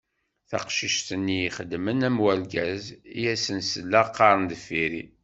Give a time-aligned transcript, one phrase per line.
[0.49, 2.83] Taqcict-nni ixedmen am urgaz,
[3.19, 5.03] I asen-selleɣ qqaren deffir-i.